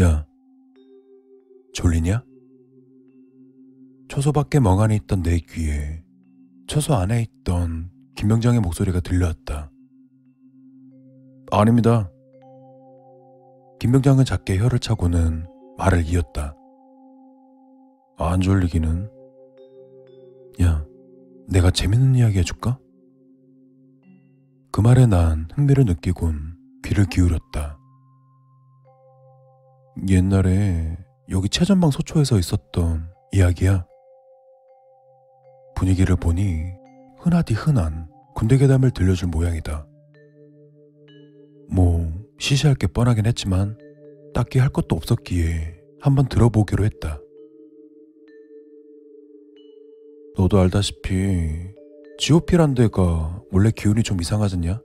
[0.00, 0.26] 야,
[1.74, 2.24] 졸리냐?
[4.08, 6.02] 초소 밖에 멍하니 있던 내 귀에
[6.66, 9.70] 초소 안에 있던 김병장의 목소리가 들려왔다.
[11.50, 12.10] 아닙니다.
[13.80, 16.54] 김병장은 작게 혀를 차고는 말을 이었다.
[18.16, 19.10] 안 졸리기는.
[20.62, 20.86] 야,
[21.48, 22.78] 내가 재밌는 이야기 해줄까?
[24.70, 27.81] 그 말에 난 흥미를 느끼곤 귀를 기울였다.
[30.08, 30.96] 옛날에
[31.30, 33.86] 여기 최전방 소초에서 있었던 이야기야.
[35.76, 36.64] 분위기를 보니
[37.20, 39.86] 흔하디 흔한 군대 괴담을 들려줄 모양이다.
[41.70, 43.78] 뭐 시시할 게 뻔하긴 했지만
[44.34, 47.20] 딱히 할 것도 없었기에 한번 들어보기로 했다.
[50.36, 51.72] 너도 알다시피
[52.18, 54.82] 지오피란 데가 원래 기운이 좀 이상하잖냐?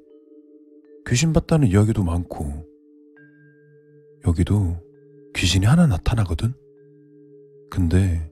[1.08, 2.66] 귀신 봤다는 이야기도 많고
[4.28, 4.78] 여기도
[5.38, 6.52] 귀신이 하나 나타나거든?
[7.70, 8.32] 근데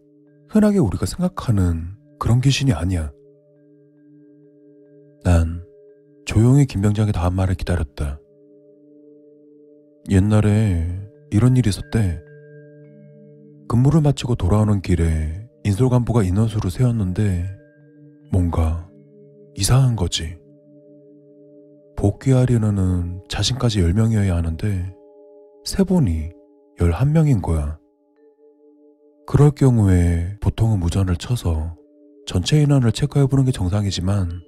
[0.50, 1.86] 흔하게 우리가 생각하는
[2.20, 3.12] 그런 귀신이 아니야.
[5.24, 5.64] 난
[6.26, 8.20] 조용히 김병장의 다음 말을 기다렸다.
[10.10, 12.22] 옛날에 이런 일이 있었대.
[13.68, 17.46] 근무를 마치고 돌아오는 길에 인솔 간부가 인원수를 세웠는데
[18.32, 18.90] 뭔가
[19.56, 20.38] 이상한 거지.
[21.96, 24.96] 복귀하려는 자신까지 10명이어야 하는데
[25.64, 26.32] 세 번이
[26.80, 27.80] 11명인 거야.
[29.26, 31.76] 그럴 경우에 보통은 무전을 쳐서
[32.26, 34.42] 전체 인원을 체크해보는 게 정상이지만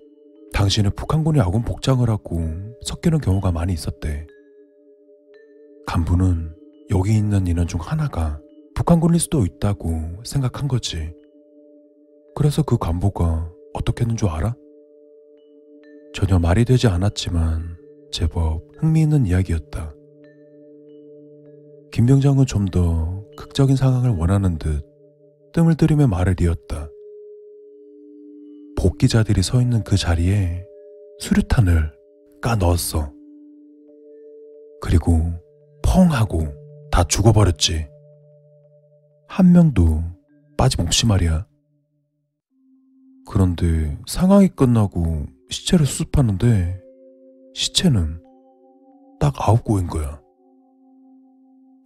[0.54, 2.42] 당신은 북한군이 아군 복장을 하고
[2.82, 4.28] 섞이는 경우가 많이 있었대.
[5.86, 6.56] 간부는
[6.92, 8.40] 여기 있는 인원 중 하나가
[8.76, 11.14] 북한군일 수도 있다고 생각한 거지.
[12.36, 14.56] 그래서 그 간부가 어떻게 했는 줄 알아?
[16.14, 17.78] 전혀 말이 되지 않았지만
[18.12, 19.97] 제법 흥미있는 이야기였다.
[21.98, 24.86] 김병장은 좀 더 극적인 상황을 원하는 듯
[25.52, 26.88] 뜸을 들이며 말을 이었다.
[28.78, 30.64] 복귀자들이 서 있는 그 자리에
[31.18, 31.92] 수류탄을
[32.40, 33.12] 까 넣었어.
[34.80, 35.34] 그리고
[35.82, 36.48] 펑 하고
[36.92, 37.88] 다 죽어버렸지.
[39.28, 40.04] 한 명도
[40.56, 41.48] 빠짐없이 말이야.
[43.28, 46.80] 그런데 상황이 끝나고 시체를 수습하는데
[47.56, 48.22] 시체는
[49.20, 50.22] 딱 아홉 구인 거야.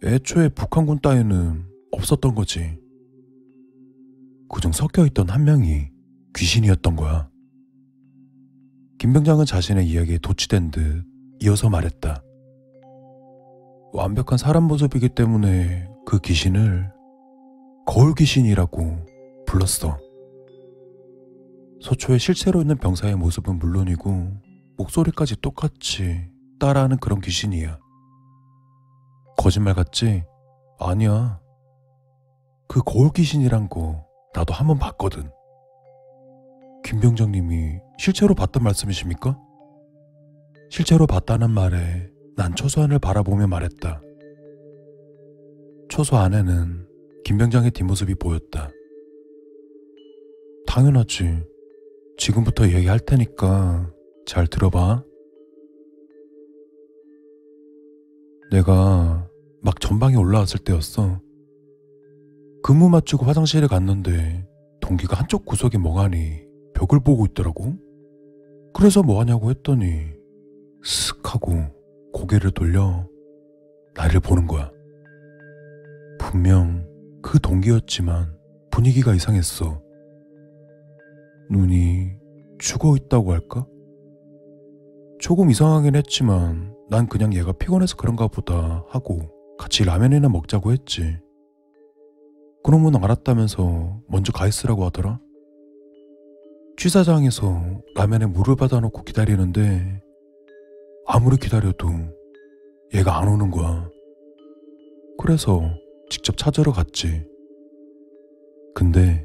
[0.04, 2.76] 애초에 북한군 따위는 없었던 거지.
[4.48, 5.90] 그중 섞여 있던 한 명이
[6.34, 7.30] 귀신이었던 거야.
[8.98, 11.04] 김병장은 자신의 이야기에 도취된 듯
[11.40, 12.22] 이어서 말했다.
[13.92, 16.90] 완벽한 사람 모습이기 때문에 그 귀신을
[17.86, 19.06] 거울 귀신이라고
[19.46, 19.98] 불렀어.
[21.80, 24.32] 소초에 실제로 있는 병사의 모습은 물론이고
[24.78, 27.81] 목소리까지 똑같이 따라하는 그런 귀신이야.
[29.36, 30.24] 거짓말 같지?
[30.78, 31.40] 아니야.
[32.68, 35.30] 그 거울 귀신이란 거 나도 한번 봤거든.
[36.84, 39.38] 김병장님이 실제로 봤단 말씀이십니까?
[40.70, 44.00] 실제로 봤다는 말에 난 초소 안을 바라보며 말했다.
[45.88, 46.88] 초소 안에는
[47.24, 48.70] 김병장의 뒷모습이 보였다.
[50.66, 51.44] 당연하지.
[52.16, 53.92] 지금부터 얘기할 테니까
[54.24, 55.04] 잘 들어봐.
[58.50, 59.21] 내가
[59.62, 61.20] 막 전방에 올라왔을 때였어.
[62.62, 64.46] 근무 마치고 화장실에 갔는데
[64.80, 66.42] 동기가 한쪽 구석에 멍하니
[66.74, 67.74] 벽을 보고 있더라고.
[68.74, 70.06] 그래서 뭐 하냐고 했더니
[70.84, 71.54] 쓱 하고
[72.12, 73.06] 고개를 돌려
[73.94, 74.70] 나를 보는 거야.
[76.18, 76.86] 분명
[77.22, 78.36] 그 동기였지만
[78.70, 79.80] 분위기가 이상했어.
[81.50, 82.10] 눈이
[82.58, 83.66] 죽어 있다고 할까?
[85.20, 91.16] 조금 이상하긴 했지만 난 그냥 얘가 피곤해서 그런가 보다 하고 같이 라면이나 먹자고 했지.
[92.64, 95.20] 그러면 알았다면서 먼저 가 있으라고 하더라.
[96.76, 97.62] 취사장에서
[97.94, 100.02] 라면에 물을 받아놓고 기다리는데
[101.06, 101.86] 아무리 기다려도
[102.92, 103.88] 얘가 안 오는 거야.
[105.20, 105.62] 그래서
[106.10, 107.24] 직접 찾으러 갔지.
[108.74, 109.24] 근데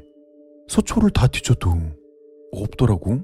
[0.68, 1.70] 소초를 다 뒤져도
[2.52, 3.18] 없더라고.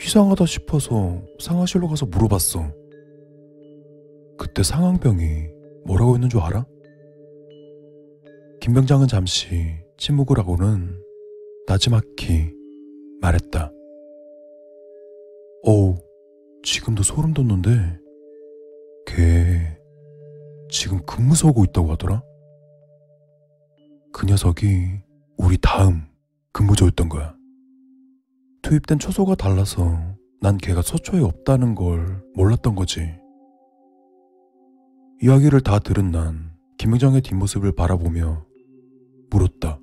[0.00, 2.62] 이상하다 싶어서 상하실로 가서 물어봤어.
[4.38, 5.53] 그때 상황병이
[5.86, 6.66] 뭐라고 했는 줄 알아?
[8.60, 11.00] 김병장은 잠시 침묵을 하고는
[11.66, 12.52] 나지막히
[13.20, 13.70] 말했다.
[15.62, 15.96] 어우,
[16.62, 17.70] 지금도 소름 돋는데,
[19.06, 19.78] 걔
[20.70, 22.22] 지금 근무서고 있다고 하더라?
[24.12, 25.02] 그 녀석이
[25.38, 26.02] 우리 다음
[26.52, 27.34] 근무조였던 거야.
[28.62, 33.23] 투입된 초소가 달라서 난 걔가 소초에 없다는 걸 몰랐던 거지.
[35.24, 38.44] 이야기를 다 들은 난 김병장의 뒷모습을 바라보며
[39.30, 39.80] 물었다.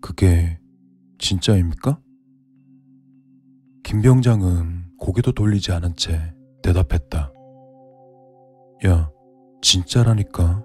[0.00, 0.58] 그게
[1.18, 2.00] 진짜입니까?
[3.84, 6.18] 김병장은 고개도 돌리지 않은 채
[6.62, 7.30] 대답했다.
[8.86, 9.10] 야,
[9.60, 10.64] 진짜라니까.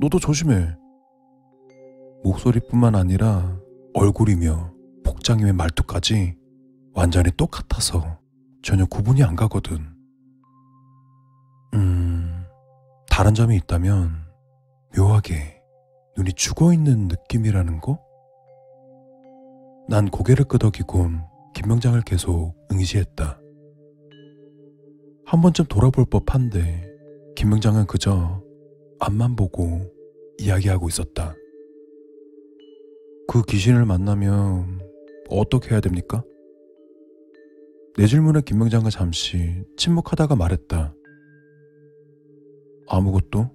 [0.00, 0.74] 너도 조심해.
[2.24, 3.60] 목소리뿐만 아니라
[3.94, 4.74] 얼굴이며
[5.04, 6.34] 복장이며 말투까지
[6.94, 8.18] 완전히 똑같아서
[8.60, 9.95] 전혀 구분이 안 가거든.
[13.16, 14.10] 다른 점이 있다면
[14.94, 15.62] 묘하게
[16.18, 17.98] 눈이 죽어 있는 느낌이라는 거?
[19.88, 21.22] 난 고개를 끄덕이곤
[21.54, 23.40] 김명장을 계속 응시했다.
[25.24, 26.86] 한 번쯤 돌아볼 법한데
[27.36, 28.42] 김명장은 그저
[28.98, 29.80] 앞만 보고
[30.36, 31.34] 이야기하고 있었다.
[33.28, 34.82] 그 귀신을 만나면
[35.30, 36.22] 어떻게 해야 됩니까?
[37.96, 40.92] 내 질문에 김명장은 잠시 침묵하다가 말했다.
[42.88, 43.50] 아무것도?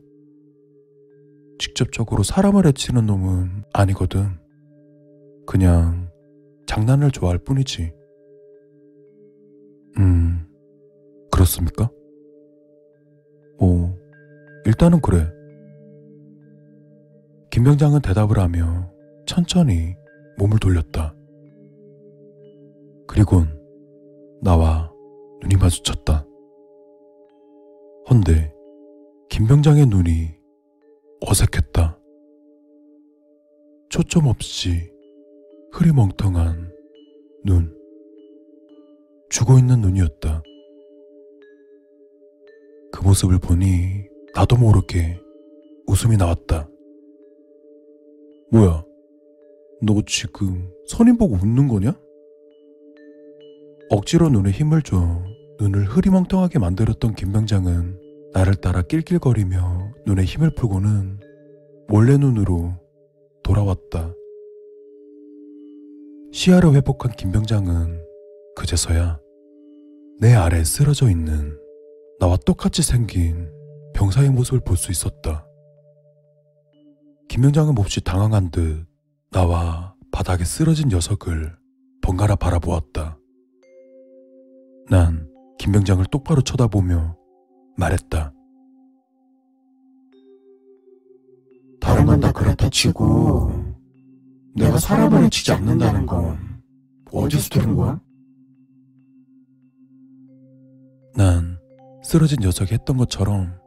[1.60, 4.30] 직접적으로 사람을 해치는 놈은 아니거든.
[5.46, 6.10] 그냥
[6.66, 7.94] 장난을 좋아할 뿐이지.
[9.98, 10.48] 음,
[11.32, 11.90] 그렇습니까?
[13.60, 13.96] 뭐,
[14.66, 15.30] 일단은 그래.
[17.52, 18.92] 김병장은 대답을 하며
[19.26, 19.96] 천천히
[20.38, 21.14] 몸을 돌렸다.
[23.08, 23.60] 그리곤
[24.42, 24.92] 나와
[25.42, 26.26] 눈이 마주쳤다.
[28.10, 28.54] 헌데
[29.32, 30.28] 김병장의 눈이
[31.22, 31.98] 어색했다.
[33.88, 34.92] 초점 없이
[35.72, 36.70] 흐리멍텅한
[37.46, 37.74] 눈.
[39.30, 40.44] 죽어 있는 눈이었다.
[42.92, 44.06] 그 모습을 보니
[44.36, 45.18] 나도 모르게
[45.88, 46.70] 웃음이 나왔다.
[48.52, 48.84] 뭐야?
[49.82, 51.98] 너 지금 선임 보고 웃는 거냐?
[53.92, 55.24] 억지로 눈에 힘을 줘
[55.58, 58.01] 눈을 흐리멍텅하게 만들었던 김병장은
[58.34, 61.20] 나를 따라 낄낄거리며 눈에 힘을 풀고는
[61.88, 62.74] 몰래 눈으로
[63.44, 64.14] 돌아왔다.
[66.32, 68.06] 시야를 회복한 김병장은
[68.56, 69.20] 그제서야
[70.20, 71.58] 내 아래 쓰러져 있는
[72.20, 73.52] 나와 똑같이 생긴
[73.94, 75.46] 병사의 모습을 볼 수 있었다.
[77.28, 78.86] 김병장은 몹시 당황한 듯
[79.32, 81.58] 나와 바닥에 쓰러진 녀석을
[82.02, 83.18] 번갈아 바라보았다.
[84.90, 85.30] 난
[85.60, 87.18] 김병장을 똑바로 쳐다보며
[87.82, 88.34] 말했다.
[91.80, 93.52] 다른 건 다 그렇다 치고
[94.56, 96.38] 내가 사람을 해치지 않는다는 건
[97.12, 98.00] 어디서 들은 거야?
[101.16, 101.58] 난
[102.04, 103.60] 쓰러진 녀석이 했던 것처럼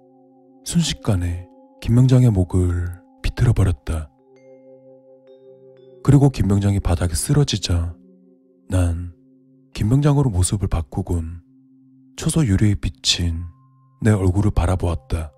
[0.65, 1.47] 순식간에
[1.81, 2.89] 김명장의 목을
[3.23, 4.11] 비틀어 버렸다.
[6.05, 7.97] 그리고 김명장이 바닥에 쓰러지자
[8.69, 9.13] 난
[9.75, 11.43] 김명장으로 모습을 바꾸곤
[12.17, 13.43] 초소 유리에 비친
[14.00, 15.32] 내 얼굴을 바라보았다.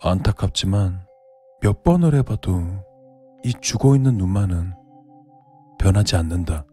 [0.00, 1.06] 안타깝지만
[1.60, 2.62] 몇 번을 해봐도
[3.44, 4.74] 이 죽어 있는 눈만은
[5.78, 6.64] 변하지 않는다.